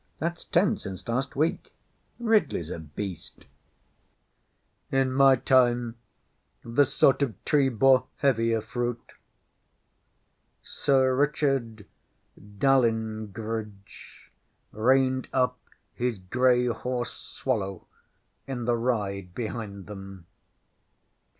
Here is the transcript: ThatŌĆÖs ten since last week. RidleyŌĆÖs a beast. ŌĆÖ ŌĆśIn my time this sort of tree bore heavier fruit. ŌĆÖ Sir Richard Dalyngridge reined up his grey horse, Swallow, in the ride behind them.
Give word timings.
ThatŌĆÖs 0.19 0.49
ten 0.49 0.77
since 0.77 1.07
last 1.07 1.35
week. 1.35 1.71
RidleyŌĆÖs 2.19 2.75
a 2.75 2.79
beast. 2.79 3.45
ŌĆÖ 4.91 4.91
ŌĆśIn 4.91 5.11
my 5.13 5.35
time 5.35 5.95
this 6.65 6.91
sort 6.91 7.21
of 7.21 7.45
tree 7.45 7.69
bore 7.69 8.07
heavier 8.15 8.61
fruit. 8.61 9.11
ŌĆÖ 9.13 10.67
Sir 10.67 11.15
Richard 11.15 11.85
Dalyngridge 12.57 14.31
reined 14.71 15.27
up 15.31 15.59
his 15.93 16.17
grey 16.17 16.65
horse, 16.65 17.13
Swallow, 17.13 17.85
in 18.47 18.65
the 18.65 18.75
ride 18.75 19.35
behind 19.35 19.85
them. 19.85 20.25